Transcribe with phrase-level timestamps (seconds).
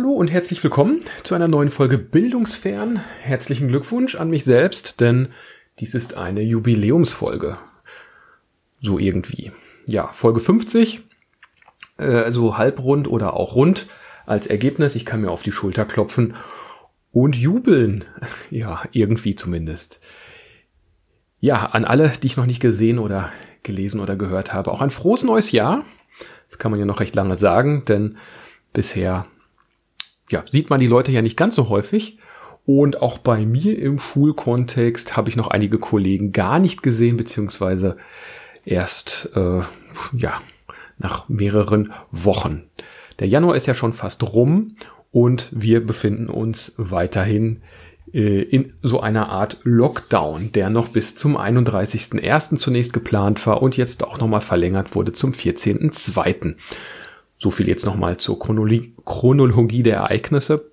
[0.00, 3.00] Hallo und herzlich willkommen zu einer neuen Folge Bildungsfern.
[3.20, 5.28] Herzlichen Glückwunsch an mich selbst, denn
[5.78, 7.58] dies ist eine Jubiläumsfolge.
[8.80, 9.52] So irgendwie.
[9.86, 11.02] Ja, Folge 50,
[11.98, 13.88] äh, so halbrund oder auch rund
[14.24, 14.94] als Ergebnis.
[14.94, 16.34] Ich kann mir auf die Schulter klopfen
[17.12, 18.06] und jubeln.
[18.50, 20.00] Ja, irgendwie zumindest.
[21.40, 23.32] Ja, an alle, die ich noch nicht gesehen oder
[23.64, 25.84] gelesen oder gehört habe, auch ein frohes neues Jahr.
[26.48, 28.16] Das kann man ja noch recht lange sagen, denn
[28.72, 29.26] bisher
[30.30, 32.18] ja, sieht man die Leute ja nicht ganz so häufig.
[32.66, 37.96] Und auch bei mir im Schulkontext habe ich noch einige Kollegen gar nicht gesehen, beziehungsweise
[38.64, 39.62] erst äh,
[40.12, 40.40] ja
[40.98, 42.64] nach mehreren Wochen.
[43.18, 44.76] Der Januar ist ja schon fast rum
[45.10, 47.62] und wir befinden uns weiterhin
[48.12, 52.56] äh, in so einer Art Lockdown, der noch bis zum 31.01.
[52.56, 56.54] zunächst geplant war und jetzt auch nochmal verlängert wurde zum 14.02.
[57.42, 60.70] So viel jetzt nochmal zur Chronologie, der Ereignisse.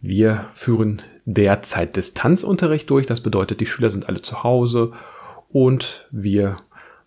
[0.00, 3.06] Wir führen derzeit Distanzunterricht durch.
[3.06, 4.92] Das bedeutet, die Schüler sind alle zu Hause
[5.48, 6.58] und wir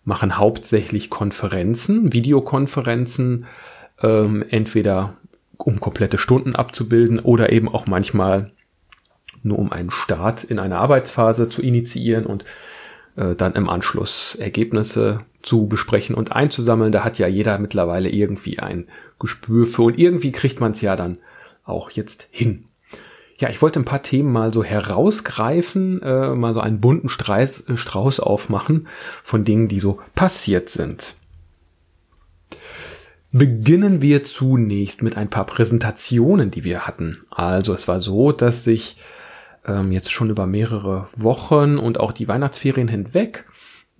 [0.04, 3.46] machen hauptsächlich Konferenzen, Videokonferenzen,
[4.02, 5.14] ähm, entweder
[5.56, 8.52] um komplette Stunden abzubilden oder eben auch manchmal
[9.42, 12.44] nur um einen Start in eine Arbeitsphase zu initiieren und
[13.16, 16.92] äh, dann im Anschluss Ergebnisse zu besprechen und einzusammeln.
[16.92, 18.88] Da hat ja jeder mittlerweile irgendwie ein
[19.18, 21.18] Gespür für und irgendwie kriegt man es ja dann
[21.64, 22.64] auch jetzt hin.
[23.38, 27.66] Ja, ich wollte ein paar Themen mal so herausgreifen, äh, mal so einen bunten Streis,
[27.68, 28.86] äh, Strauß aufmachen
[29.22, 31.14] von Dingen, die so passiert sind.
[33.32, 37.22] Beginnen wir zunächst mit ein paar Präsentationen, die wir hatten.
[37.30, 38.98] Also es war so, dass sich
[39.64, 43.46] ähm, jetzt schon über mehrere Wochen und auch die Weihnachtsferien hinweg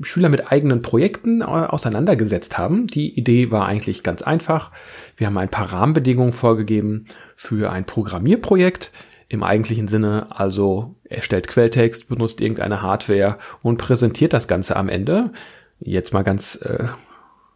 [0.02, 2.86] Schüler mit eigenen Projekten äh, auseinandergesetzt haben.
[2.86, 4.72] Die Idee war eigentlich ganz einfach.
[5.16, 7.06] Wir haben ein paar Rahmenbedingungen vorgegeben
[7.36, 8.92] für ein Programmierprojekt
[9.28, 15.32] im eigentlichen Sinne, also erstellt Quelltext, benutzt irgendeine Hardware und präsentiert das Ganze am Ende.
[15.78, 16.88] Jetzt mal ganz äh,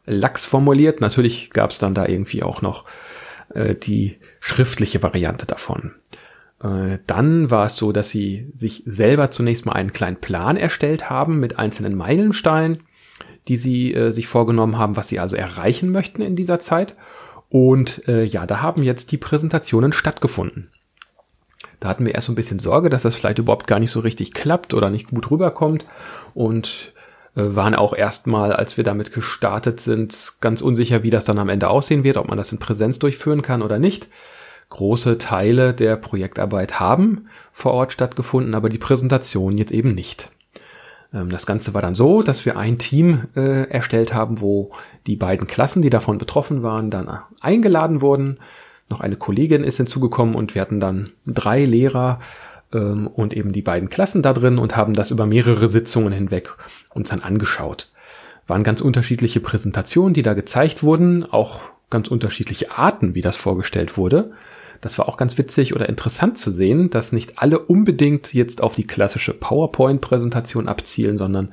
[0.07, 1.01] lax formuliert.
[1.01, 2.85] Natürlich gab es dann da irgendwie auch noch
[3.55, 5.95] äh, die schriftliche Variante davon.
[6.65, 11.11] Äh, dann war es so, dass sie sich selber zunächst mal einen kleinen Plan erstellt
[11.11, 12.79] haben mit einzelnen Meilensteinen,
[13.47, 16.97] die sie äh, sich vorgenommen haben, was sie also erreichen möchten in dieser Zeit.
[17.51, 20.71] Und äh, ja, da haben jetzt die Präsentationen stattgefunden.
[21.81, 24.01] Da hatten wir erst so ein bisschen Sorge, dass das vielleicht überhaupt gar nicht so
[24.01, 25.85] richtig klappt oder nicht gut rüberkommt
[26.33, 26.95] und
[27.37, 31.51] äh, waren auch erstmal, als wir damit gestartet sind, ganz unsicher, wie das dann am
[31.51, 34.09] Ende aussehen wird, ob man das in Präsenz durchführen kann oder nicht
[34.71, 40.31] große Teile der Projektarbeit haben vor Ort stattgefunden, aber die Präsentation jetzt eben nicht.
[41.15, 44.73] Ähm, das Ganze war dann so, dass wir ein Team äh, erstellt haben, wo
[45.07, 48.39] die beiden Klassen, die davon betroffen waren, dann eingeladen wurden.
[48.91, 52.21] Noch eine Kollegin ist hinzugekommen und wir hatten dann drei Lehrer
[52.73, 56.55] ähm, und eben die beiden Klassen da drin und haben das über mehrere Sitzungen hinweg
[56.91, 57.91] uns dann angeschaut.
[58.47, 61.61] Waren ganz unterschiedliche Präsentationen, die da gezeigt wurden, auch
[61.91, 64.33] ganz unterschiedliche Arten, wie das vorgestellt wurde.
[64.81, 68.75] Das war auch ganz witzig oder interessant zu sehen, dass nicht alle unbedingt jetzt auf
[68.75, 71.53] die klassische PowerPoint-Präsentation abzielen, sondern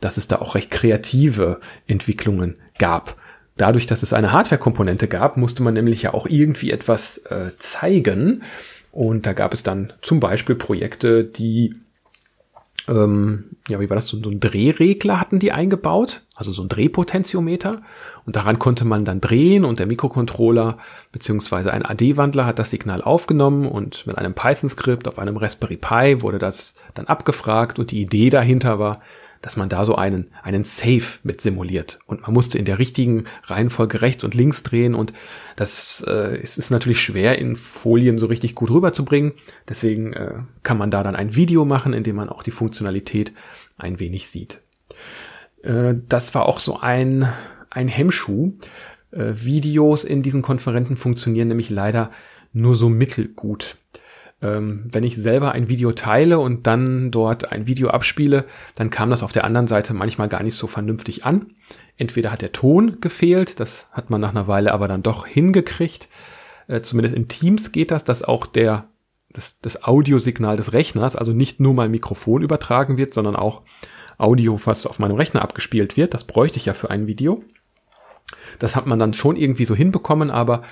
[0.00, 3.16] dass es da auch recht kreative Entwicklungen gab.
[3.56, 8.42] Dadurch, dass es eine Hardware-Komponente gab, musste man nämlich ja auch irgendwie etwas äh, zeigen.
[8.90, 11.74] Und da gab es dann zum Beispiel Projekte, die
[12.88, 16.68] ähm, ja, wie war das, so, so ein Drehregler hatten die eingebaut, also so ein
[16.68, 17.82] Drehpotentiometer.
[18.26, 20.78] Und daran konnte man dann drehen und der Mikrocontroller
[21.12, 26.22] beziehungsweise ein AD-Wandler hat das Signal aufgenommen und mit einem Python-Skript auf einem Raspberry Pi
[26.22, 29.00] wurde das dann abgefragt und die Idee dahinter war,
[29.42, 31.98] dass man da so einen, einen Safe mit simuliert.
[32.06, 35.12] Und man musste in der richtigen Reihenfolge rechts und links drehen und
[35.56, 39.32] das äh, es ist natürlich schwer in Folien so richtig gut rüberzubringen.
[39.68, 43.32] Deswegen äh, kann man da dann ein Video machen, in dem man auch die Funktionalität
[43.78, 44.60] ein wenig sieht.
[45.62, 47.26] Äh, das war auch so ein,
[47.70, 48.52] ein Hemmschuh.
[49.10, 52.10] Äh, Videos in diesen Konferenzen funktionieren nämlich leider
[52.52, 53.76] nur so mittelgut.
[54.42, 58.44] Ähm, wenn ich selber ein Video teile und dann dort ein Video abspiele,
[58.76, 61.52] dann kam das auf der anderen Seite manchmal gar nicht so vernünftig an.
[61.96, 66.08] Entweder hat der Ton gefehlt, das hat man nach einer Weile aber dann doch hingekriegt.
[66.68, 68.86] Äh, zumindest in Teams geht das, dass auch der
[69.32, 73.62] das, das Audiosignal des Rechners, also nicht nur mein Mikrofon übertragen wird, sondern auch
[74.18, 76.14] Audio, was auf meinem Rechner abgespielt wird.
[76.14, 77.42] Das bräuchte ich ja für ein Video.
[78.58, 80.62] Das hat man dann schon irgendwie so hinbekommen, aber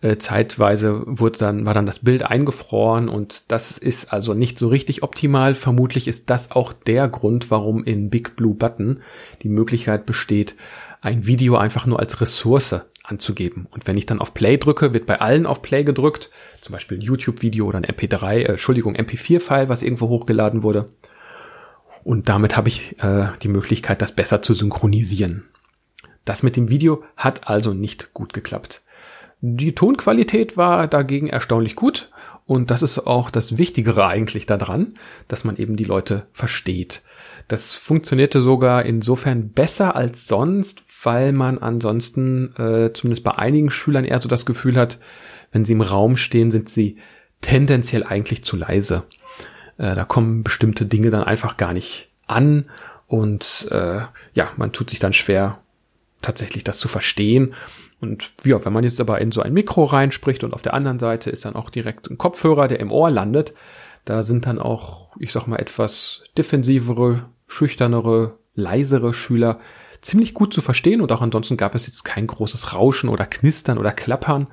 [0.00, 4.68] äh, zeitweise wurde dann, war dann das Bild eingefroren und das ist also nicht so
[4.68, 5.54] richtig optimal.
[5.54, 9.00] Vermutlich ist das auch der Grund, warum in Big Blue Button
[9.42, 10.54] die Möglichkeit besteht,
[11.00, 13.66] ein Video einfach nur als Ressource anzugeben.
[13.70, 16.30] Und wenn ich dann auf Play drücke, wird bei allen auf Play gedrückt,
[16.60, 20.86] zum Beispiel ein YouTube-Video oder ein MP3, äh, Entschuldigung, MP4-File, was irgendwo hochgeladen wurde.
[22.04, 25.44] Und damit habe ich äh, die Möglichkeit, das besser zu synchronisieren.
[26.28, 28.82] Das mit dem Video hat also nicht gut geklappt.
[29.40, 32.10] Die Tonqualität war dagegen erstaunlich gut
[32.44, 34.92] und das ist auch das Wichtigere eigentlich daran,
[35.26, 37.00] dass man eben die Leute versteht.
[37.46, 44.04] Das funktionierte sogar insofern besser als sonst, weil man ansonsten äh, zumindest bei einigen Schülern
[44.04, 44.98] eher so das Gefühl hat,
[45.50, 46.98] wenn sie im Raum stehen, sind sie
[47.40, 49.04] tendenziell eigentlich zu leise.
[49.78, 52.66] Äh, da kommen bestimmte Dinge dann einfach gar nicht an
[53.06, 54.00] und äh,
[54.34, 55.62] ja, man tut sich dann schwer,
[56.22, 57.54] tatsächlich das zu verstehen.
[58.00, 60.98] Und ja, wenn man jetzt aber in so ein Mikro reinspricht und auf der anderen
[60.98, 63.54] Seite ist dann auch direkt ein Kopfhörer, der im Ohr landet,
[64.04, 69.58] da sind dann auch, ich sag mal, etwas defensivere, schüchternere, leisere Schüler
[70.00, 73.78] ziemlich gut zu verstehen und auch ansonsten gab es jetzt kein großes Rauschen oder Knistern
[73.78, 74.46] oder Klappern.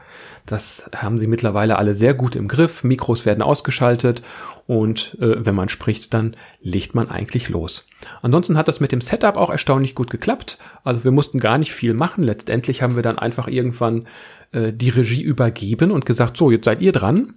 [0.45, 2.83] Das haben sie mittlerweile alle sehr gut im Griff.
[2.83, 4.23] Mikros werden ausgeschaltet
[4.67, 7.85] und äh, wenn man spricht, dann legt man eigentlich los.
[8.21, 10.57] Ansonsten hat das mit dem Setup auch erstaunlich gut geklappt.
[10.83, 12.23] Also wir mussten gar nicht viel machen.
[12.23, 14.07] Letztendlich haben wir dann einfach irgendwann
[14.51, 17.35] äh, die Regie übergeben und gesagt, so, jetzt seid ihr dran.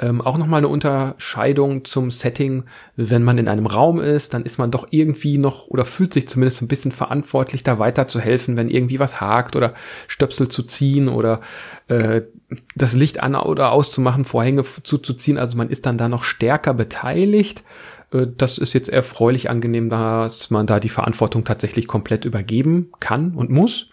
[0.00, 2.64] Ähm, auch nochmal eine Unterscheidung zum Setting.
[2.94, 6.28] Wenn man in einem Raum ist, dann ist man doch irgendwie noch oder fühlt sich
[6.28, 9.74] zumindest ein bisschen verantwortlich, da weiter zu helfen, wenn irgendwie was hakt oder
[10.06, 11.40] Stöpsel zu ziehen oder
[11.88, 12.22] äh,
[12.76, 15.36] das Licht an oder auszumachen, Vorhänge zuzuziehen.
[15.36, 17.64] Also man ist dann da noch stärker beteiligt.
[18.12, 23.34] Äh, das ist jetzt erfreulich angenehm, dass man da die Verantwortung tatsächlich komplett übergeben kann
[23.34, 23.90] und muss.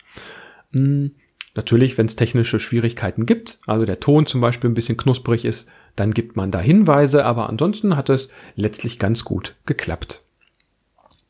[0.72, 1.16] Hm,
[1.56, 5.68] natürlich, wenn es technische Schwierigkeiten gibt, also der Ton zum Beispiel ein bisschen knusprig ist,
[5.96, 10.22] dann gibt man da Hinweise, aber ansonsten hat es letztlich ganz gut geklappt.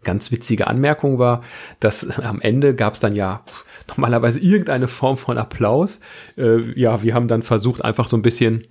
[0.03, 1.43] Ganz witzige Anmerkung war,
[1.79, 3.43] dass am Ende gab es dann ja
[3.87, 5.99] normalerweise irgendeine Form von Applaus.
[6.37, 8.67] Äh, ja, wir haben dann versucht, einfach so ein bisschen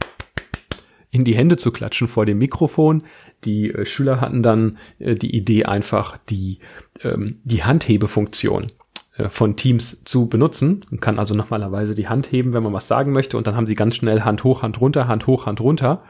[1.11, 3.05] in die Hände zu klatschen vor dem Mikrofon.
[3.45, 6.59] Die äh, Schüler hatten dann äh, die Idee, einfach die,
[7.03, 8.67] ähm, die Handhebefunktion
[9.29, 10.81] von Teams zu benutzen.
[10.91, 13.67] Man kann also normalerweise die Hand heben, wenn man was sagen möchte und dann haben
[13.67, 16.03] sie ganz schnell Hand hoch, Hand runter, Hand hoch, Hand runter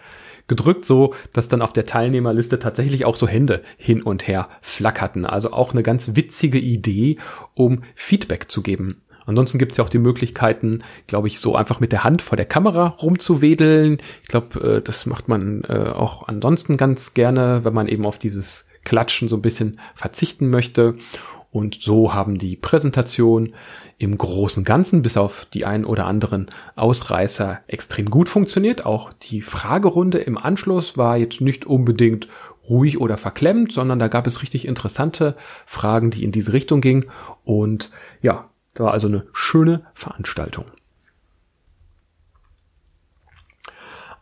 [0.46, 5.24] gedrückt, so dass dann auf der Teilnehmerliste tatsächlich auch so Hände hin und her flackerten.
[5.24, 7.18] Also auch eine ganz witzige Idee,
[7.54, 9.00] um Feedback zu geben.
[9.26, 12.36] Ansonsten gibt es ja auch die Möglichkeiten, glaube ich, so einfach mit der Hand vor
[12.36, 13.98] der Kamera rumzuwedeln.
[14.22, 18.18] Ich glaube, äh, das macht man äh, auch ansonsten ganz gerne, wenn man eben auf
[18.18, 20.96] dieses Klatschen so ein bisschen verzichten möchte.
[21.54, 23.54] Und so haben die Präsentationen
[23.96, 28.84] im großen Ganzen bis auf die ein oder anderen Ausreißer extrem gut funktioniert.
[28.84, 32.26] Auch die Fragerunde im Anschluss war jetzt nicht unbedingt
[32.68, 37.04] ruhig oder verklemmt, sondern da gab es richtig interessante Fragen, die in diese Richtung gingen.
[37.44, 40.64] Und ja, da war also eine schöne Veranstaltung.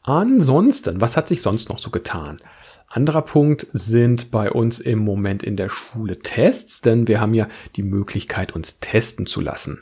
[0.02, 2.43] Ansonsten, was hat sich sonst noch so getan?
[2.94, 7.49] Anderer Punkt sind bei uns im Moment in der Schule Tests, denn wir haben ja
[7.75, 9.81] die Möglichkeit, uns testen zu lassen.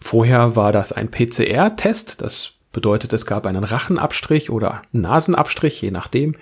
[0.00, 6.34] Vorher war das ein PCR-Test, das bedeutet, es gab einen Rachenabstrich oder Nasenabstrich, je nachdem.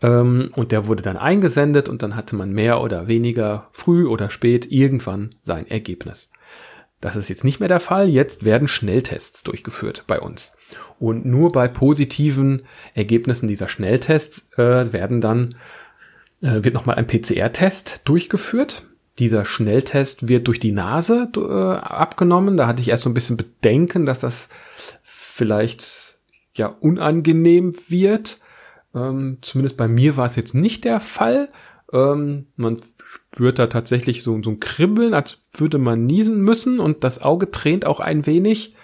[0.00, 4.30] Ähm, und der wurde dann eingesendet und dann hatte man mehr oder weniger früh oder
[4.30, 6.30] spät irgendwann sein Ergebnis.
[7.04, 8.08] Das ist jetzt nicht mehr der Fall.
[8.08, 10.54] Jetzt werden Schnelltests durchgeführt bei uns.
[10.98, 12.62] Und nur bei positiven
[12.94, 15.54] Ergebnissen dieser Schnelltests äh, werden dann
[16.40, 18.84] äh, wird nochmal ein PCR-Test durchgeführt.
[19.18, 21.40] Dieser Schnelltest wird durch die Nase äh,
[21.76, 22.56] abgenommen.
[22.56, 24.48] Da hatte ich erst so ein bisschen Bedenken, dass das
[25.02, 26.16] vielleicht
[26.54, 28.38] ja unangenehm wird.
[28.94, 31.50] Ähm, zumindest bei mir war es jetzt nicht der Fall.
[31.92, 32.80] Ähm, man
[33.34, 37.50] spürt da tatsächlich so, so ein Kribbeln, als würde man niesen müssen und das Auge
[37.50, 38.74] tränt auch ein wenig.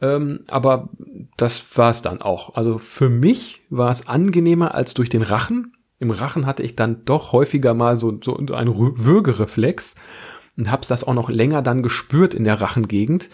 [0.00, 0.90] Ähm, aber
[1.36, 2.54] das war es dann auch.
[2.54, 5.74] Also für mich war es angenehmer als durch den Rachen.
[5.98, 9.96] Im Rachen hatte ich dann doch häufiger mal so, so einen Würgereflex
[10.56, 13.30] und hab's das auch noch länger dann gespürt in der Rachengegend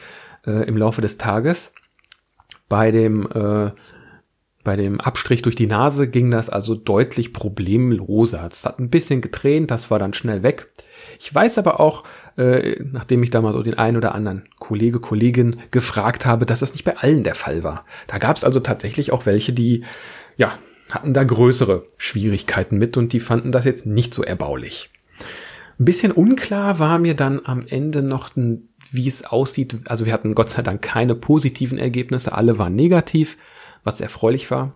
[0.47, 1.73] äh, im Laufe des Tages.
[2.69, 3.73] Bei dem äh,
[4.65, 8.49] bei dem Abstrich durch die Nase ging das also deutlich problemloser.
[8.51, 10.71] Es hat ein bisschen getränt, das war dann schnell weg.
[11.21, 12.05] Ich weiß aber auch,
[12.37, 16.61] äh, nachdem ich da mal so den einen oder anderen Kollege, Kollegin gefragt habe, dass
[16.61, 17.85] das nicht bei allen der Fall war.
[18.07, 19.85] Da gab es also tatsächlich auch welche, die,
[20.37, 20.53] ja,
[20.91, 24.91] hatten da größere Schwierigkeiten mit und die fanden das jetzt nicht so erbaulich.
[25.79, 28.31] Ein bisschen unklar war mir dann am Ende noch,
[28.93, 29.77] wie es aussieht.
[29.87, 33.37] Also wir hatten Gott sei Dank keine positiven Ergebnisse, alle waren negativ
[33.85, 34.75] was erfreulich war.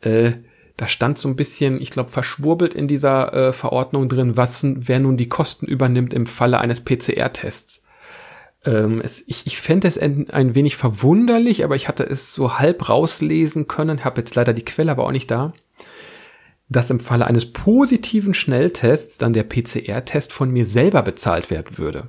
[0.00, 0.32] Äh,
[0.76, 5.00] da stand so ein bisschen, ich glaube, verschwurbelt in dieser äh, Verordnung drin, was wer
[5.00, 7.82] nun die Kosten übernimmt im Falle eines PCR-Tests.
[8.64, 12.58] Ähm, es, ich ich fände es ein, ein wenig verwunderlich, aber ich hatte es so
[12.58, 15.54] halb rauslesen können, habe jetzt leider die Quelle aber auch nicht da,
[16.68, 22.08] dass im Falle eines positiven Schnelltests dann der PCR-Test von mir selber bezahlt werden würde.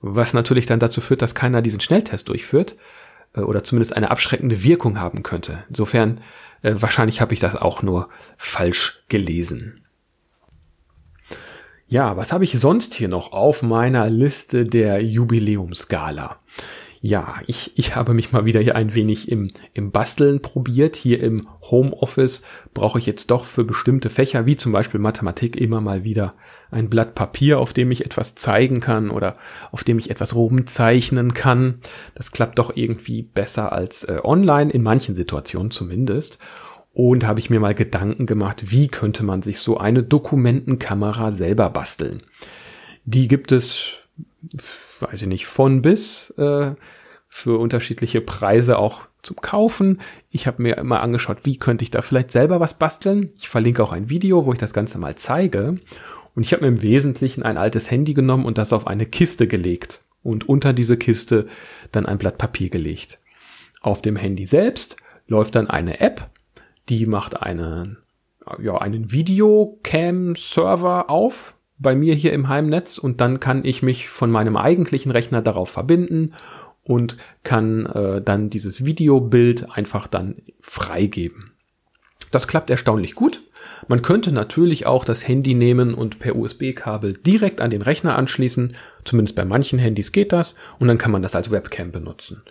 [0.00, 2.76] Was natürlich dann dazu führt, dass keiner diesen Schnelltest durchführt
[3.42, 5.64] oder zumindest eine abschreckende Wirkung haben könnte.
[5.68, 6.20] Insofern,
[6.62, 9.84] äh, wahrscheinlich habe ich das auch nur falsch gelesen.
[11.86, 16.40] Ja, was habe ich sonst hier noch auf meiner Liste der Jubiläumsgala?
[17.00, 20.96] Ja, ich, ich habe mich mal wieder hier ein wenig im, im Basteln probiert.
[20.96, 25.82] Hier im Homeoffice brauche ich jetzt doch für bestimmte Fächer, wie zum Beispiel Mathematik, immer
[25.82, 26.34] mal wieder
[26.74, 29.36] ein Blatt Papier, auf dem ich etwas zeigen kann oder
[29.72, 31.80] auf dem ich etwas rumzeichnen kann.
[32.14, 36.38] Das klappt doch irgendwie besser als äh, online, in manchen Situationen zumindest.
[36.92, 41.70] Und habe ich mir mal Gedanken gemacht, wie könnte man sich so eine Dokumentenkamera selber
[41.70, 42.22] basteln.
[43.04, 43.88] Die gibt es,
[45.00, 46.74] weiß ich nicht, von bis äh,
[47.28, 50.00] für unterschiedliche Preise auch zum Kaufen.
[50.30, 53.32] Ich habe mir immer angeschaut, wie könnte ich da vielleicht selber was basteln.
[53.38, 55.74] Ich verlinke auch ein Video, wo ich das Ganze mal zeige.
[56.34, 59.46] Und ich habe mir im Wesentlichen ein altes Handy genommen und das auf eine Kiste
[59.46, 61.46] gelegt und unter diese Kiste
[61.92, 63.20] dann ein Blatt Papier gelegt.
[63.82, 64.96] Auf dem Handy selbst
[65.28, 66.30] läuft dann eine App,
[66.88, 67.98] die macht einen,
[68.60, 74.30] ja, einen Videocam-Server auf bei mir hier im Heimnetz und dann kann ich mich von
[74.30, 76.34] meinem eigentlichen Rechner darauf verbinden
[76.82, 81.53] und kann äh, dann dieses Videobild einfach dann freigeben.
[82.34, 83.42] Das klappt erstaunlich gut.
[83.86, 88.74] Man könnte natürlich auch das Handy nehmen und per USB-Kabel direkt an den Rechner anschließen.
[89.04, 90.56] Zumindest bei manchen Handys geht das.
[90.80, 92.42] Und dann kann man das als Webcam benutzen.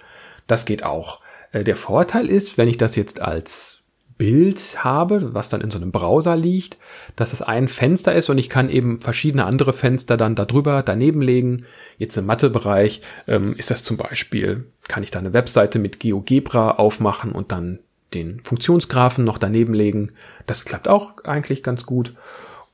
[0.47, 1.19] Das geht auch.
[1.51, 3.81] Äh, der Vorteil ist, wenn ich das jetzt als
[4.17, 6.77] Bild habe, was dann in so einem Browser liegt,
[7.17, 11.21] dass es ein Fenster ist und ich kann eben verschiedene andere Fenster dann darüber daneben
[11.21, 11.65] legen.
[11.97, 16.71] Jetzt im Mathebereich ähm, ist das zum Beispiel, kann ich da eine Webseite mit GeoGebra
[16.71, 17.79] aufmachen und dann
[18.13, 20.11] den Funktionsgraphen noch daneben legen.
[20.45, 22.15] Das klappt auch eigentlich ganz gut.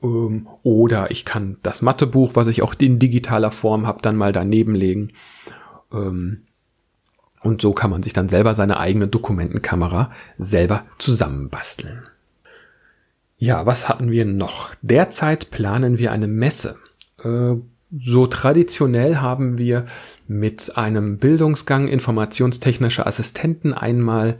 [0.01, 4.31] Ähm, oder ich kann das Mathebuch, was ich auch in digitaler Form habe, dann mal
[4.31, 5.11] daneben legen.
[5.91, 6.43] Ähm,
[7.41, 12.03] und so kann man sich dann selber seine eigene Dokumentenkamera selber zusammenbasteln.
[13.37, 14.71] Ja, was hatten wir noch?
[14.81, 16.75] Derzeit planen wir eine Messe.
[17.23, 17.55] Äh,
[17.91, 19.85] so traditionell haben wir
[20.27, 24.39] mit einem Bildungsgang informationstechnische Assistenten einmal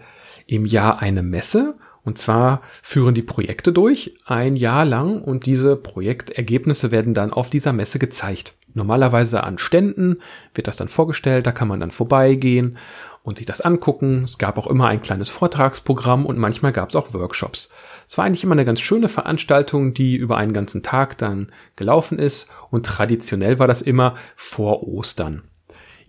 [0.49, 1.77] im Jahr eine Messe.
[2.03, 7.49] Und zwar führen die Projekte durch ein Jahr lang und diese Projektergebnisse werden dann auf
[7.49, 8.53] dieser Messe gezeigt.
[8.73, 10.17] Normalerweise an Ständen
[10.53, 12.77] wird das dann vorgestellt, da kann man dann vorbeigehen
[13.23, 14.23] und sich das angucken.
[14.23, 17.69] Es gab auch immer ein kleines Vortragsprogramm und manchmal gab es auch Workshops.
[18.07, 22.17] Es war eigentlich immer eine ganz schöne Veranstaltung, die über einen ganzen Tag dann gelaufen
[22.17, 25.43] ist und traditionell war das immer vor Ostern.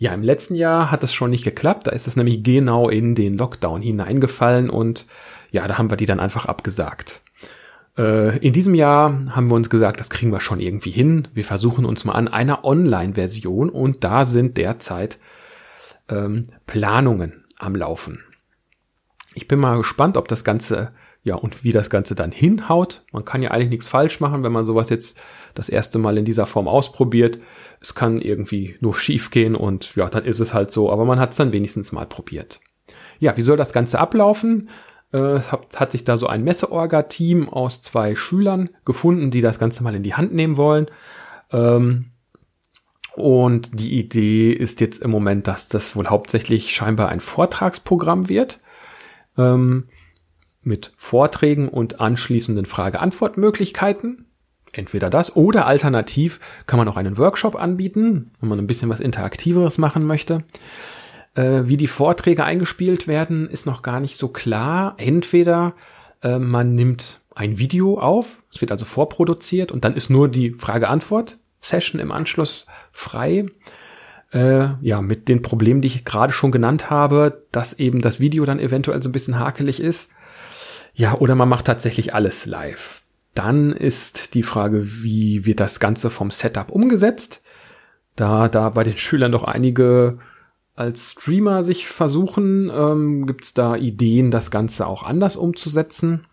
[0.01, 1.87] Ja, im letzten Jahr hat das schon nicht geklappt.
[1.87, 5.07] Da ist es nämlich genau in den Lockdown hineingefallen und
[5.51, 7.21] ja, da haben wir die dann einfach abgesagt.
[7.99, 11.29] Äh, in diesem Jahr haben wir uns gesagt, das kriegen wir schon irgendwie hin.
[11.35, 15.19] Wir versuchen uns mal an einer Online-Version und da sind derzeit
[16.09, 18.25] ähm, Planungen am Laufen.
[19.35, 20.93] Ich bin mal gespannt, ob das Ganze
[21.23, 23.05] ja, und wie das Ganze dann hinhaut.
[23.13, 25.19] Man kann ja eigentlich nichts falsch machen, wenn man sowas jetzt
[25.55, 27.39] das erste Mal in dieser Form ausprobiert.
[27.81, 31.21] Es kann irgendwie nur schief gehen und ja, dann ist es halt so, aber man
[31.21, 32.61] hat es dann wenigstens mal probiert.
[33.19, 34.71] Ja, wie soll das Ganze ablaufen?
[35.13, 39.83] Äh, hat, hat sich da so ein Messeorga-Team aus zwei Schülern gefunden, die das Ganze
[39.83, 40.87] mal in die Hand nehmen wollen.
[41.53, 42.07] Ähm,
[43.15, 48.61] und die Idee ist jetzt im Moment, dass das wohl hauptsächlich scheinbar ein Vortragsprogramm wird.
[49.37, 49.89] Ähm,
[50.63, 54.27] mit Vorträgen und anschließenden Frage-Antwort-Möglichkeiten.
[54.73, 59.01] Entweder das oder alternativ kann man auch einen Workshop anbieten, wenn man ein bisschen was
[59.01, 60.45] Interaktiveres machen möchte.
[61.35, 64.95] Äh, wie die Vorträge eingespielt werden, ist noch gar nicht so klar.
[64.99, 65.75] Entweder
[66.23, 70.53] äh, man nimmt ein Video auf, es wird also vorproduziert und dann ist nur die
[70.53, 73.47] Frage-Antwort-Session im Anschluss frei.
[74.33, 78.45] Äh, ja, mit den Problemen, die ich gerade schon genannt habe, dass eben das Video
[78.45, 80.11] dann eventuell so ein bisschen hakelig ist.
[81.01, 83.01] Ja, oder man macht tatsächlich alles live.
[83.33, 87.43] Dann ist die Frage, wie wird das Ganze vom Setup umgesetzt?
[88.17, 90.19] Da da bei den Schülern doch einige
[90.75, 96.27] als Streamer sich versuchen, ähm, gibt es da Ideen, das Ganze auch anders umzusetzen.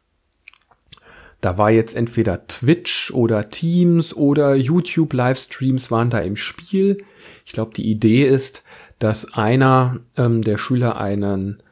[1.39, 7.05] Da war jetzt entweder Twitch oder Teams oder YouTube Livestreams waren da im Spiel.
[7.45, 8.65] Ich glaube, die Idee ist,
[8.99, 11.63] dass einer ähm, der Schüler einen,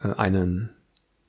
[0.00, 0.70] äh, einen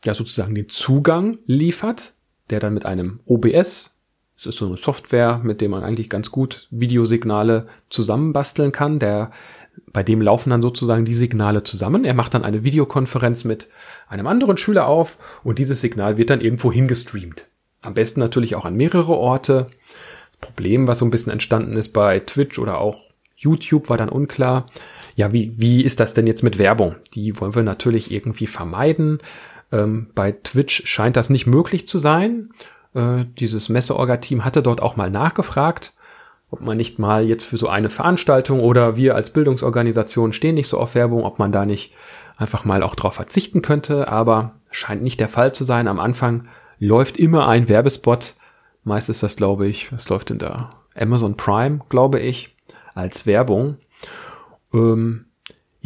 [0.08, 2.14] ja sozusagen den Zugang liefert,
[2.50, 3.94] der dann mit einem OBS,
[4.38, 9.32] es ist so eine Software, mit dem man eigentlich ganz gut Videosignale zusammenbasteln kann, der
[9.94, 12.06] bei dem laufen dann sozusagen die Signale zusammen.
[12.06, 13.68] Er macht dann eine Videokonferenz mit
[14.08, 17.48] einem anderen Schüler auf und dieses Signal wird dann irgendwo hingestreamt.
[17.82, 19.68] Am besten natürlich auch an mehrere Orte.
[20.32, 23.04] Das Problem, was so ein bisschen entstanden ist bei Twitch oder auch
[23.36, 24.68] YouTube, war dann unklar.
[25.16, 26.96] Ja, wie, wie ist das denn jetzt mit Werbung?
[27.14, 29.20] Die wollen wir natürlich irgendwie vermeiden.
[29.71, 32.50] Ähm, bei Twitch scheint das nicht möglich zu sein.
[32.93, 35.93] Äh, dieses Messeorga-Team hatte dort auch mal nachgefragt
[36.50, 40.69] ob man nicht mal jetzt für so eine Veranstaltung oder wir als Bildungsorganisation stehen nicht
[40.69, 41.93] so auf Werbung, ob man da nicht
[42.38, 45.88] einfach mal auch drauf verzichten könnte, aber scheint nicht der Fall zu sein.
[45.88, 46.47] Am Anfang
[46.79, 48.36] läuft immer ein Werbespot.
[48.83, 50.69] Meist ist das, glaube ich, was läuft denn da?
[50.95, 52.55] Amazon Prime, glaube ich,
[52.95, 53.77] als Werbung.
[54.74, 55.25] Ähm,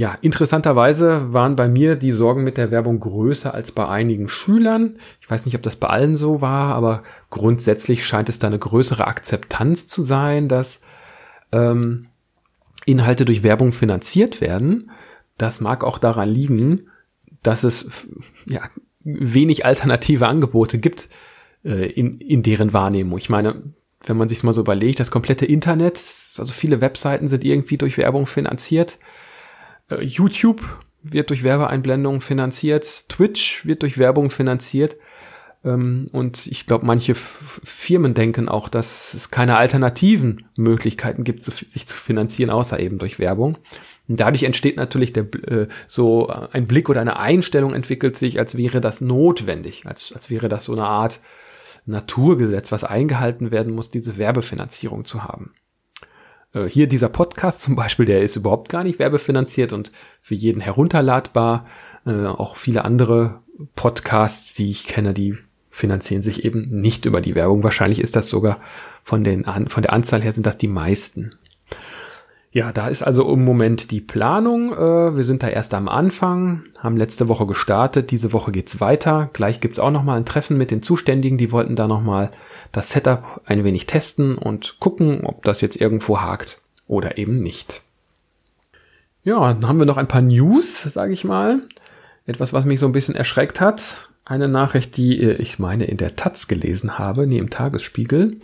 [0.01, 4.98] ja, interessanterweise waren bei mir die Sorgen mit der Werbung größer als bei einigen Schülern.
[5.22, 8.58] Ich weiß nicht, ob das bei allen so war, aber grundsätzlich scheint es da eine
[8.58, 10.81] größere Akzeptanz zu sein, dass
[11.51, 12.08] ähm,
[12.88, 14.89] Inhalte durch Werbung finanziert werden.
[15.38, 16.88] Das mag auch daran liegen,
[17.43, 18.08] dass es
[18.48, 18.62] ja,
[19.03, 21.10] wenig alternative Angebote gibt
[21.63, 23.20] äh, in, in deren Wahrnehmung.
[23.20, 23.72] Ich meine,
[24.03, 26.00] wenn man sich mal so überlegt, das komplette Internet,
[26.39, 28.98] also viele Webseiten sind irgendwie durch Werbung finanziert.
[29.91, 30.62] Äh, YouTube
[31.03, 34.98] wird durch Werbeeinblendungen finanziert, Twitch wird durch Werbung finanziert.
[35.63, 41.88] Ähm, und ich glaube, manche Firmen denken auch, dass es keine alternativen Möglichkeiten gibt, sich
[41.88, 43.57] zu finanzieren, außer eben durch Werbung.
[44.07, 48.55] Und dadurch entsteht natürlich der, äh, so ein Blick oder eine Einstellung entwickelt sich, als
[48.57, 51.19] wäre das notwendig, als, als wäre das so eine Art
[51.86, 55.53] Naturgesetz, was eingehalten werden muss, diese Werbefinanzierung zu haben.
[56.53, 60.62] Äh, hier dieser Podcast zum Beispiel, der ist überhaupt gar nicht werbefinanziert und für jeden
[60.62, 61.65] herunterladbar.
[62.05, 63.39] Äh, auch viele andere
[63.75, 65.38] Podcasts, die ich kenne, die
[65.70, 67.63] finanzieren sich eben nicht über die Werbung.
[67.63, 68.60] Wahrscheinlich ist das sogar
[69.03, 71.31] von, den, von der Anzahl her sind das die meisten.
[72.53, 74.74] Ja, da ist also im Moment die Planung.
[74.74, 78.12] Äh, wir sind da erst am Anfang, haben letzte Woche gestartet.
[78.12, 79.29] Diese Woche geht's weiter.
[79.31, 81.37] Gleich gibt's auch nochmal ein Treffen mit den Zuständigen.
[81.37, 82.31] Die wollten da nochmal
[82.72, 87.81] das Setup ein wenig testen und gucken, ob das jetzt irgendwo hakt oder eben nicht.
[89.24, 91.62] Ja, dann haben wir noch ein paar News, sage ich mal.
[92.25, 94.10] Etwas, was mich so ein bisschen erschreckt hat.
[94.25, 98.38] Eine Nachricht, die äh, ich meine in der Taz gelesen habe, nie im Tagesspiegel,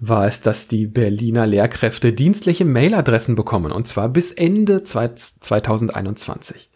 [0.00, 6.68] war es, dass die Berliner Lehrkräfte dienstliche Mailadressen bekommen, und zwar bis Ende 2021.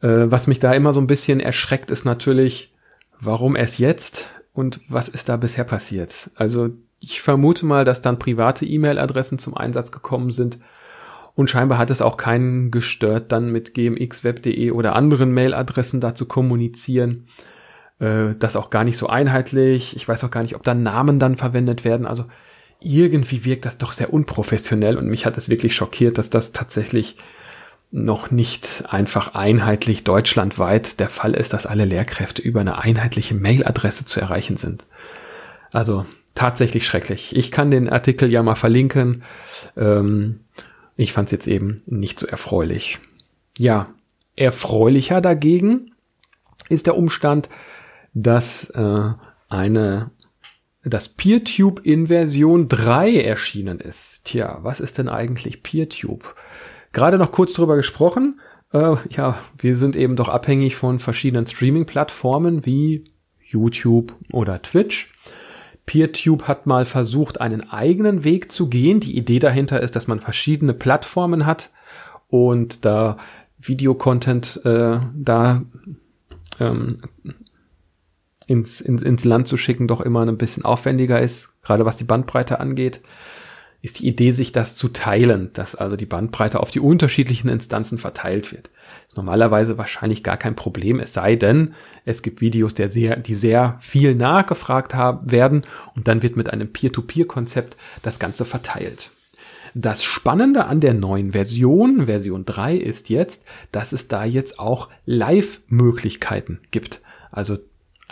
[0.00, 2.72] Äh, was mich da immer so ein bisschen erschreckt, ist natürlich,
[3.20, 4.26] warum erst jetzt?
[4.54, 6.30] Und was ist da bisher passiert?
[6.36, 10.58] Also ich vermute mal, dass dann private E-Mail-Adressen zum Einsatz gekommen sind
[11.34, 16.26] und scheinbar hat es auch keinen gestört, dann mit gmxweb.de oder anderen Mail-Adressen da zu
[16.26, 17.26] kommunizieren.
[17.98, 19.96] Äh, das auch gar nicht so einheitlich.
[19.96, 22.06] Ich weiß auch gar nicht, ob da Namen dann verwendet werden.
[22.06, 22.24] Also
[22.80, 27.16] irgendwie wirkt das doch sehr unprofessionell und mich hat es wirklich schockiert, dass das tatsächlich
[27.96, 34.04] noch nicht einfach einheitlich deutschlandweit der Fall ist, dass alle Lehrkräfte über eine einheitliche Mailadresse
[34.04, 34.84] zu erreichen sind.
[35.70, 36.04] Also
[36.34, 37.36] tatsächlich schrecklich.
[37.36, 39.22] Ich kann den Artikel ja mal verlinken.
[39.76, 40.40] Ähm,
[40.96, 42.98] ich fand es jetzt eben nicht so erfreulich.
[43.58, 43.94] Ja,
[44.34, 45.94] erfreulicher dagegen
[46.68, 47.48] ist der Umstand,
[48.12, 49.12] dass äh,
[49.48, 50.10] eine
[50.82, 54.24] das PeerTube in Version 3 erschienen ist.
[54.24, 56.34] Tja, was ist denn eigentlich PeerTube?
[56.94, 58.40] Gerade noch kurz drüber gesprochen.
[58.72, 63.04] Äh, ja, wir sind eben doch abhängig von verschiedenen Streaming-Plattformen wie
[63.44, 65.12] YouTube oder Twitch.
[65.86, 69.00] PeerTube hat mal versucht, einen eigenen Weg zu gehen.
[69.00, 71.70] Die Idee dahinter ist, dass man verschiedene Plattformen hat
[72.28, 73.18] und da
[73.58, 75.62] Videocontent äh, da
[76.60, 76.98] ähm,
[78.46, 82.04] ins, ins, ins Land zu schicken doch immer ein bisschen aufwendiger ist, gerade was die
[82.04, 83.00] Bandbreite angeht
[83.84, 87.98] ist die Idee, sich das zu teilen, dass also die Bandbreite auf die unterschiedlichen Instanzen
[87.98, 88.70] verteilt wird.
[89.06, 91.74] Ist normalerweise wahrscheinlich gar kein Problem, es sei denn,
[92.06, 96.48] es gibt Videos, der sehr, die sehr viel nachgefragt haben, werden und dann wird mit
[96.48, 99.10] einem Peer-to-Peer-Konzept das Ganze verteilt.
[99.74, 104.88] Das Spannende an der neuen Version, Version 3, ist jetzt, dass es da jetzt auch
[105.04, 107.02] Live-Möglichkeiten gibt.
[107.30, 107.58] Also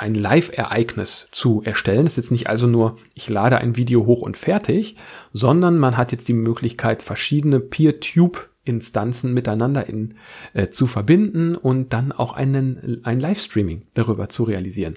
[0.02, 2.04] ein Live-Ereignis zu erstellen.
[2.04, 4.96] Das ist jetzt nicht also nur, ich lade ein Video hoch und fertig,
[5.32, 10.14] sondern man hat jetzt die Möglichkeit, verschiedene Peer-Tube-Instanzen miteinander in,
[10.52, 14.96] äh, zu verbinden und dann auch einen, ein Livestreaming darüber zu realisieren.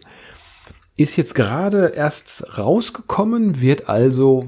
[0.97, 4.43] Ist jetzt gerade erst rausgekommen, wird also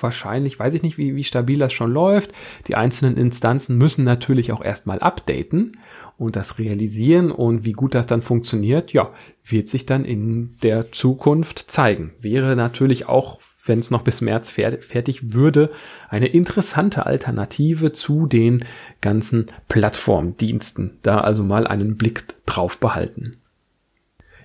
[0.00, 2.32] wahrscheinlich, weiß ich nicht, wie, wie stabil das schon läuft.
[2.68, 5.78] Die einzelnen Instanzen müssen natürlich auch erstmal updaten
[6.20, 9.10] und das realisieren und wie gut das dann funktioniert, ja,
[9.42, 12.12] wird sich dann in der Zukunft zeigen.
[12.20, 15.70] Wäre natürlich auch wenn es noch bis März fertig würde,
[16.08, 18.64] eine interessante Alternative zu den
[19.02, 20.98] ganzen Plattformdiensten.
[21.02, 23.36] Da also mal einen Blick drauf behalten.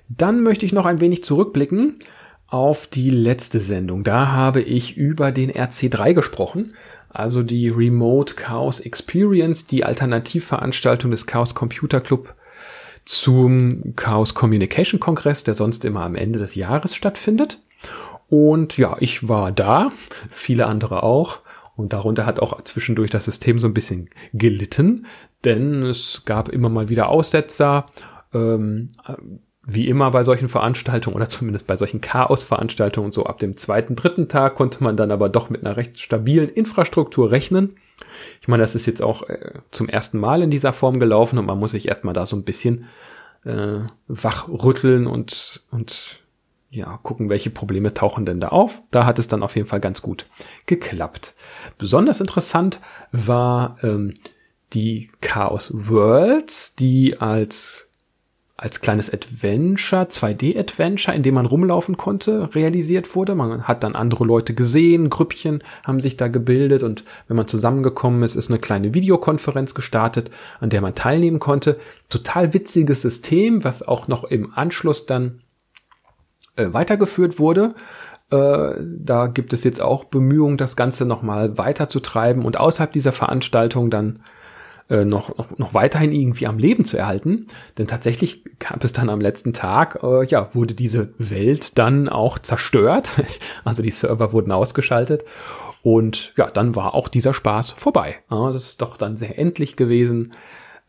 [0.09, 1.95] Dann möchte ich noch ein wenig zurückblicken
[2.47, 4.03] auf die letzte Sendung.
[4.03, 6.73] Da habe ich über den RC3 gesprochen,
[7.15, 12.33] also die Remote Chaos Experience, die Alternativveranstaltung des Chaos Computer Club
[13.05, 17.61] zum Chaos Communication Kongress, der sonst immer am Ende des Jahres stattfindet.
[18.27, 19.91] Und ja, ich war da,
[20.31, 21.39] viele andere auch.
[21.75, 25.05] Und darunter hat auch zwischendurch das System so ein bisschen gelitten,
[25.43, 27.85] denn es gab immer mal wieder Aussetzer.
[28.33, 28.87] Ähm,
[29.65, 34.27] wie immer bei solchen Veranstaltungen oder zumindest bei solchen Chaos-Veranstaltungen so ab dem zweiten, dritten
[34.27, 37.77] Tag konnte man dann aber doch mit einer recht stabilen Infrastruktur rechnen.
[38.41, 41.45] Ich meine, das ist jetzt auch äh, zum ersten Mal in dieser Form gelaufen und
[41.45, 42.85] man muss sich erstmal da so ein bisschen
[43.43, 46.19] äh, wachrütteln und, und
[46.69, 48.81] ja, gucken, welche Probleme tauchen denn da auf.
[48.91, 50.27] Da hat es dann auf jeden Fall ganz gut
[50.65, 51.35] geklappt.
[51.77, 52.79] Besonders interessant
[53.11, 54.13] war ähm,
[54.73, 57.89] die Chaos Worlds, die als
[58.57, 63.35] als kleines Adventure, 2D-Adventure, in dem man rumlaufen konnte, realisiert wurde.
[63.35, 68.23] Man hat dann andere Leute gesehen, Grüppchen haben sich da gebildet und wenn man zusammengekommen
[68.23, 71.79] ist, ist eine kleine Videokonferenz gestartet, an der man teilnehmen konnte.
[72.07, 75.41] Total witziges System, was auch noch im Anschluss dann
[76.55, 77.75] äh, weitergeführt wurde.
[78.31, 83.89] Äh, da gibt es jetzt auch Bemühungen, das Ganze nochmal weiterzutreiben und außerhalb dieser Veranstaltung
[83.89, 84.21] dann
[84.89, 87.47] äh, noch, noch, noch weiterhin irgendwie am Leben zu erhalten.
[87.77, 92.39] Denn tatsächlich gab es dann am letzten Tag, äh, ja, wurde diese Welt dann auch
[92.39, 93.11] zerstört.
[93.63, 95.23] Also die Server wurden ausgeschaltet.
[95.81, 98.17] Und ja, dann war auch dieser Spaß vorbei.
[98.29, 100.33] Ja, das ist doch dann sehr endlich gewesen.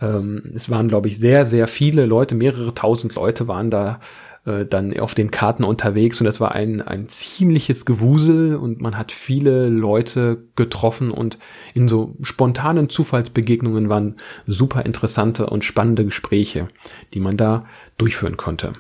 [0.01, 4.01] Ähm, es waren, glaube ich, sehr, sehr viele Leute, mehrere tausend Leute waren da
[4.47, 8.97] äh, dann auf den Karten unterwegs und das war ein, ein ziemliches Gewusel und man
[8.97, 11.39] hat viele Leute getroffen und
[11.75, 16.69] in so spontanen Zufallsbegegnungen waren super interessante und spannende Gespräche,
[17.13, 17.67] die man da
[17.99, 18.73] durchführen konnte.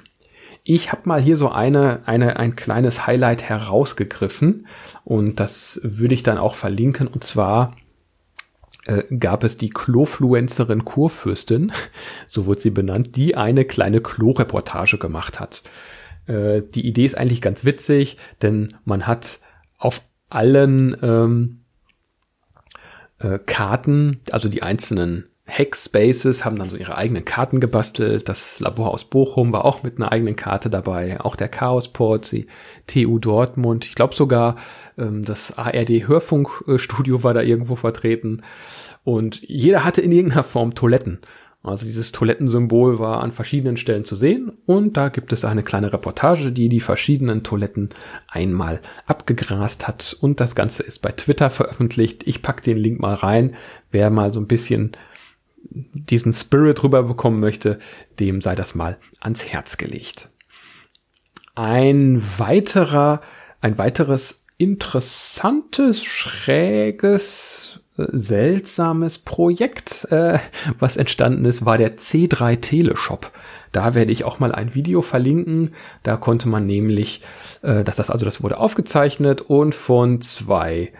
[0.62, 4.66] Ich habe mal hier so eine, eine, ein kleines Highlight herausgegriffen
[5.04, 7.76] und das würde ich dann auch verlinken und zwar
[8.86, 11.72] äh, gab es die Klofluencerin Kurfürstin,
[12.26, 15.62] so wurde sie benannt, die eine kleine Klo-Reportage gemacht hat.
[16.26, 19.40] Äh, die Idee ist eigentlich ganz witzig, denn man hat
[19.78, 21.60] auf allen ähm,
[23.18, 28.28] äh, Karten, also die einzelnen Hackspaces haben dann so ihre eigenen Karten gebastelt.
[28.28, 31.20] Das Labor aus Bochum war auch mit einer eigenen Karte dabei.
[31.20, 32.48] Auch der Chaosport, die
[32.88, 33.84] TU Dortmund.
[33.84, 34.56] Ich glaube sogar
[34.98, 38.42] ähm, das ARD Hörfunkstudio war da irgendwo vertreten.
[39.04, 41.20] Und jeder hatte in irgendeiner Form Toiletten.
[41.66, 45.92] Also dieses Toilettensymbol war an verschiedenen Stellen zu sehen und da gibt es eine kleine
[45.92, 47.88] Reportage, die die verschiedenen Toiletten
[48.28, 52.22] einmal abgegrast hat und das Ganze ist bei Twitter veröffentlicht.
[52.24, 53.56] Ich pack den Link mal rein.
[53.90, 54.92] Wer mal so ein bisschen
[55.68, 57.80] diesen Spirit rüberbekommen möchte,
[58.20, 60.30] dem sei das mal ans Herz gelegt.
[61.56, 63.22] Ein weiterer,
[63.60, 70.38] ein weiteres interessantes, schräges, äh, seltsames Projekt, äh,
[70.78, 73.32] was entstanden ist, war der C3 Teleshop.
[73.72, 75.74] Da werde ich auch mal ein Video verlinken.
[76.02, 77.22] Da konnte man nämlich,
[77.62, 80.92] äh, dass das also das wurde aufgezeichnet und von zwei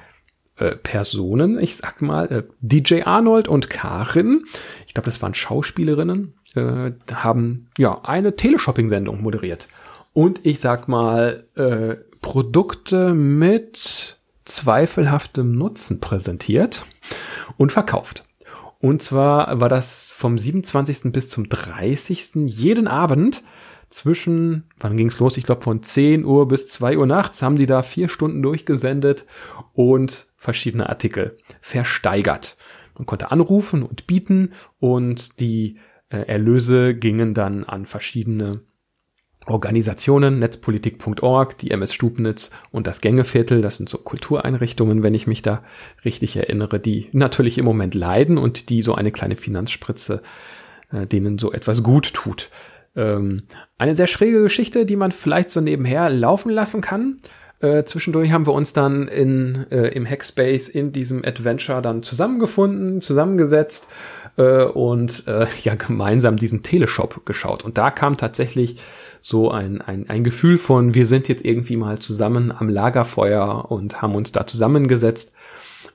[0.57, 4.45] äh, Personen, ich sag mal, äh, DJ Arnold und Karin,
[4.87, 9.69] ich glaube, das waren Schauspielerinnen, äh, haben ja eine Teleshopping-Sendung moderiert.
[10.13, 16.87] Und ich sag mal, äh, Produkte mit zweifelhaftem Nutzen präsentiert
[17.57, 18.25] und verkauft.
[18.79, 21.13] Und zwar war das vom 27.
[21.13, 22.47] bis zum 30.
[22.47, 23.43] jeden Abend
[23.91, 25.37] zwischen, wann ging's los?
[25.37, 29.27] Ich glaube von 10 Uhr bis 2 Uhr nachts haben die da vier Stunden durchgesendet
[29.73, 32.57] und verschiedene Artikel versteigert.
[32.97, 38.63] Man konnte anrufen und bieten und die äh, Erlöse gingen dann an verschiedene
[39.47, 45.43] Organisationen, netzpolitik.org, die MS Stubnitz und das Gängeviertel, das sind so Kultureinrichtungen, wenn ich mich
[45.43, 45.63] da
[46.05, 50.23] richtig erinnere, die natürlich im Moment leiden und die so eine kleine Finanzspritze
[50.93, 52.51] äh, denen so etwas gut tut.
[52.95, 53.43] Ähm,
[53.79, 57.19] eine sehr schräge Geschichte, die man vielleicht so nebenher laufen lassen kann.
[57.61, 63.01] Äh, zwischendurch haben wir uns dann in, äh, im Hackspace in diesem Adventure dann zusammengefunden,
[63.01, 63.89] zusammengesetzt
[64.37, 67.65] äh, und äh, ja gemeinsam diesen Teleshop geschaut.
[67.65, 68.77] Und da kam tatsächlich
[69.23, 74.03] so ein, ein, ein Gefühl von, wir sind jetzt irgendwie mal zusammen am Lagerfeuer und
[74.03, 75.33] haben uns da zusammengesetzt.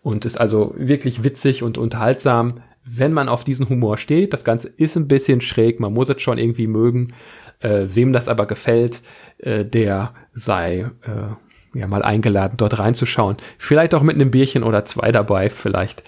[0.04, 4.68] Und ist also wirklich witzig und unterhaltsam wenn man auf diesen Humor steht, das Ganze
[4.68, 7.14] ist ein bisschen schräg, man muss es schon irgendwie mögen.
[7.60, 9.02] Äh, wem das aber gefällt,
[9.38, 13.38] äh, der sei äh, ja mal eingeladen, dort reinzuschauen.
[13.60, 15.52] Vielleicht auch mit einem Bierchen oder zwei dabei.
[15.52, 16.04] Vielleicht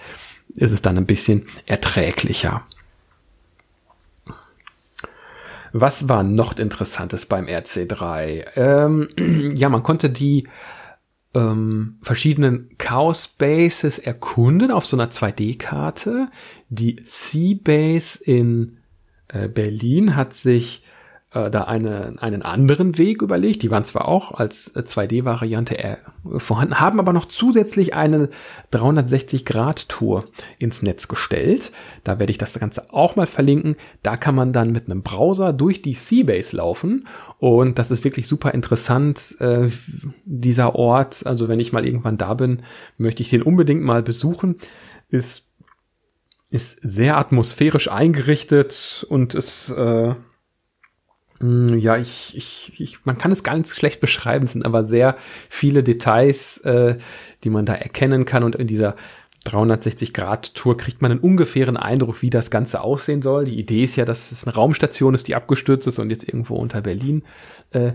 [0.54, 2.66] ist es dann ein bisschen erträglicher.
[5.72, 8.56] Was war noch Interessantes beim RC3?
[8.56, 9.08] Ähm,
[9.56, 10.46] ja, man konnte die
[11.34, 16.28] ähm, verschiedenen Chaos Bases erkunden auf so einer 2D-Karte.
[16.68, 18.78] Die Seabase in
[19.28, 20.84] äh, Berlin hat sich
[21.34, 23.62] äh, da eine, einen anderen Weg überlegt.
[23.62, 25.96] Die waren zwar auch als 2D-Variante äh,
[26.36, 28.30] vorhanden, haben aber noch zusätzlich eine
[28.72, 30.24] 360-Grad-Tour
[30.58, 31.72] ins Netz gestellt.
[32.04, 33.76] Da werde ich das Ganze auch mal verlinken.
[34.02, 37.06] Da kann man dann mit einem Browser durch die Seabase laufen
[37.38, 39.68] und das ist wirklich super interessant, äh,
[40.24, 41.26] dieser Ort.
[41.26, 42.62] Also wenn ich mal irgendwann da bin,
[42.96, 44.56] möchte ich den unbedingt mal besuchen.
[45.08, 45.52] Ist,
[46.50, 50.14] ist sehr atmosphärisch eingerichtet und ist äh,
[51.40, 54.44] ja, ich, ich, ich, man kann es ganz schlecht beschreiben.
[54.44, 55.16] Es sind aber sehr
[55.48, 56.96] viele Details, äh,
[57.42, 58.44] die man da erkennen kann.
[58.44, 58.94] Und in dieser
[59.46, 63.44] 360-Grad-Tour kriegt man einen ungefähren Eindruck, wie das Ganze aussehen soll.
[63.44, 66.54] Die Idee ist ja, dass es eine Raumstation ist, die abgestürzt ist und jetzt irgendwo
[66.54, 67.24] unter Berlin
[67.72, 67.92] äh,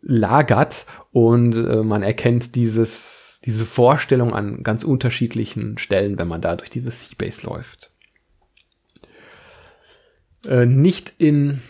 [0.00, 0.86] lagert.
[1.12, 6.70] Und äh, man erkennt dieses, diese Vorstellung an ganz unterschiedlichen Stellen, wenn man da durch
[6.70, 7.90] diese Seabase läuft.
[10.46, 11.60] Äh, nicht in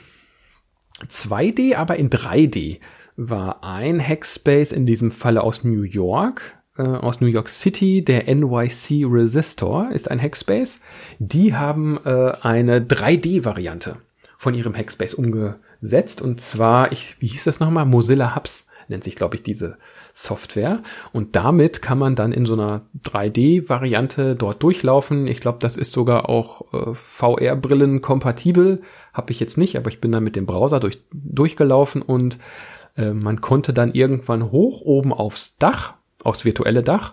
[1.08, 2.80] 2D, aber in 3D
[3.16, 8.32] war ein Hackspace in diesem Falle aus New York, äh, aus New York City, der
[8.34, 10.80] NYC Resistor ist ein Hackspace.
[11.18, 13.96] Die haben äh, eine 3D-Variante
[14.38, 17.86] von ihrem Hackspace umgesetzt und zwar, ich, wie hieß das nochmal?
[17.86, 19.78] Mozilla Hubs nennt sich, glaube ich, diese
[20.18, 20.82] Software.
[21.12, 25.26] Und damit kann man dann in so einer 3D-Variante dort durchlaufen.
[25.26, 28.80] Ich glaube, das ist sogar auch äh, VR-Brillen kompatibel.
[29.12, 32.38] Habe ich jetzt nicht, aber ich bin dann mit dem Browser durch, durchgelaufen und
[32.96, 35.92] äh, man konnte dann irgendwann hoch oben aufs Dach,
[36.24, 37.12] aufs virtuelle Dach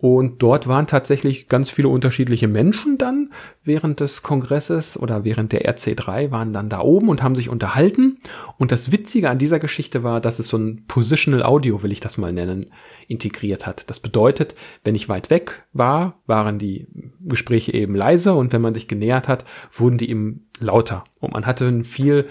[0.00, 3.32] und dort waren tatsächlich ganz viele unterschiedliche Menschen dann
[3.64, 8.16] während des Kongresses oder während der RC3 waren dann da oben und haben sich unterhalten.
[8.58, 11.98] Und das Witzige an dieser Geschichte war, dass es so ein Positional Audio, will ich
[11.98, 12.66] das mal nennen,
[13.08, 13.90] integriert hat.
[13.90, 16.86] Das bedeutet, wenn ich weit weg war, waren die
[17.20, 21.02] Gespräche eben leise und wenn man sich genähert hat, wurden die eben lauter.
[21.18, 22.28] Und man hatte ein viel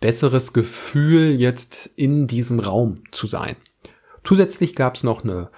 [0.00, 3.56] besseres Gefühl, jetzt in diesem Raum zu sein.
[4.24, 5.50] Zusätzlich gab es noch eine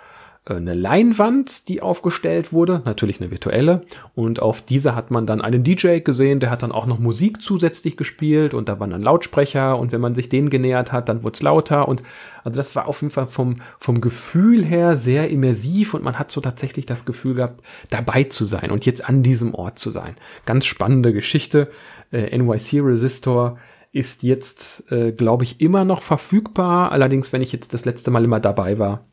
[0.45, 3.83] eine Leinwand, die aufgestellt wurde, natürlich eine virtuelle.
[4.17, 7.41] Und auf dieser hat man dann einen DJ gesehen, der hat dann auch noch Musik
[7.41, 11.23] zusätzlich gespielt und da waren dann Lautsprecher und wenn man sich denen genähert hat, dann
[11.23, 12.03] wurde es lauter und
[12.43, 16.33] also das war auf jeden Fall vom, vom Gefühl her sehr immersiv und man hat
[16.33, 20.17] so tatsächlich das Gefühl gehabt, dabei zu sein und jetzt an diesem Ort zu sein.
[20.45, 21.71] Ganz spannende Geschichte.
[22.11, 23.59] Äh, NYC Resistor
[23.93, 26.91] ist jetzt, äh, glaube ich, immer noch verfügbar.
[26.91, 29.05] Allerdings, wenn ich jetzt das letzte Mal immer dabei war,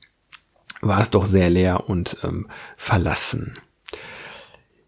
[0.81, 3.53] war es doch sehr leer und ähm, verlassen.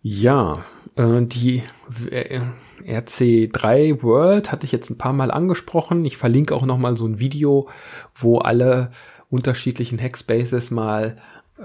[0.02, 0.64] Ja,
[0.96, 1.64] äh, die
[2.10, 2.42] äh,
[2.86, 6.06] RC3 World hatte ich jetzt ein paar Mal angesprochen.
[6.06, 7.70] Ich verlinke auch noch mal so ein Video,
[8.16, 8.92] wo alle
[9.30, 11.18] unterschiedlichen Hackspaces mal
[11.58, 11.64] äh,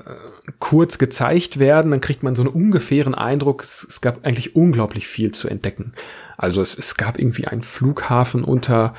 [0.58, 1.90] kurz gezeigt werden.
[1.90, 3.62] Dann kriegt man so einen ungefähren Eindruck.
[3.62, 5.94] Es, es gab eigentlich unglaublich viel zu entdecken.
[6.36, 8.94] Also es, es gab irgendwie einen Flughafen unter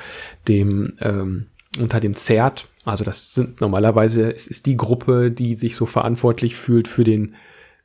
[0.48, 1.46] dem ähm,
[1.78, 6.56] unter dem ZERT also das sind normalerweise, es ist die Gruppe, die sich so verantwortlich
[6.56, 7.34] fühlt für den,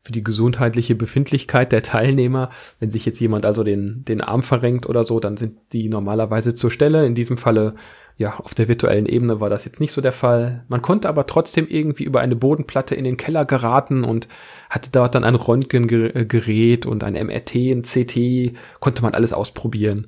[0.02, 2.50] für die gesundheitliche Befindlichkeit der Teilnehmer.
[2.80, 6.54] Wenn sich jetzt jemand also den, den Arm verrenkt oder so, dann sind die normalerweise
[6.56, 7.06] zur Stelle.
[7.06, 7.76] In diesem Falle,
[8.18, 10.64] ja, auf der virtuellen Ebene war das jetzt nicht so der Fall.
[10.68, 14.28] Man konnte aber trotzdem irgendwie über eine Bodenplatte in den Keller geraten und
[14.70, 20.08] hatte dort dann ein Röntgengerät und ein MRT, ein CT, konnte man alles ausprobieren.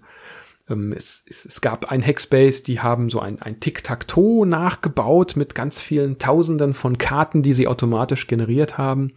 [0.69, 5.55] Ähm, es, es, es gab ein Hackspace, die haben so ein, ein Tic-Tac-Toe nachgebaut mit
[5.55, 9.11] ganz vielen Tausenden von Karten, die sie automatisch generiert haben.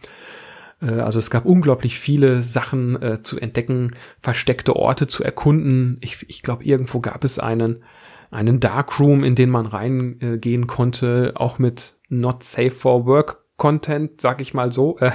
[0.81, 5.97] Äh, also es gab unglaublich viele Sachen äh, zu entdecken, versteckte Orte zu erkunden.
[6.01, 7.83] Ich, ich glaube, irgendwo gab es einen,
[8.31, 14.21] einen Darkroom, in den man reingehen äh, konnte, auch mit Not Safe for Work Content,
[14.21, 14.97] sag ich mal so.
[14.99, 15.11] Äh,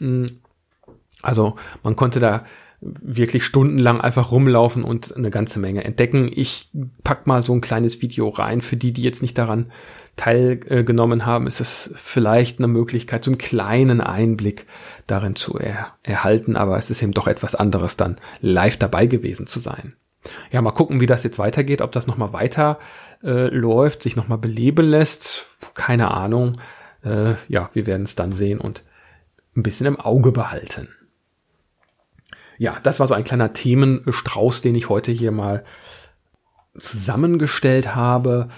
[1.22, 2.44] also man konnte da
[2.80, 6.30] wirklich stundenlang einfach rumlaufen und eine ganze Menge entdecken.
[6.34, 6.70] Ich
[7.04, 8.62] pack mal so ein kleines Video rein.
[8.62, 9.70] Für die, die jetzt nicht daran
[10.16, 14.66] teilgenommen haben, ist es vielleicht eine Möglichkeit, so einen kleinen Einblick
[15.06, 16.56] darin zu er erhalten.
[16.56, 19.94] Aber es ist eben doch etwas anderes, dann live dabei gewesen zu sein.
[20.50, 22.78] Ja, mal gucken, wie das jetzt weitergeht, ob das nochmal weiter
[23.22, 25.46] äh, läuft, sich nochmal beleben lässt.
[25.74, 26.58] Keine Ahnung.
[27.02, 28.82] Äh, ja, wir werden es dann sehen und
[29.56, 30.88] ein bisschen im Auge behalten
[32.60, 35.64] ja, das war so ein kleiner Themenstrauß, den ich heute hier mal
[36.76, 38.48] zusammengestellt habe.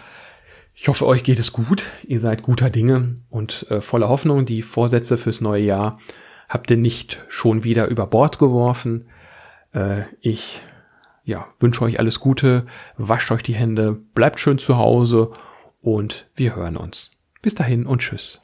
[0.75, 1.85] Ich hoffe, euch geht es gut.
[2.03, 4.45] Ihr seid guter Dinge und äh, voller Hoffnung.
[4.45, 6.01] Die Vorsätze fürs neue Jahr
[6.49, 9.07] habt ihr nicht schon wieder über Bord geworfen.
[9.73, 10.61] Äh, ich
[11.23, 15.31] ja, wünsche euch alles Gute, wascht euch die Hände, bleibt schön zu Hause
[15.81, 17.13] und wir hören uns.
[17.41, 18.41] Bis dahin und tschüss.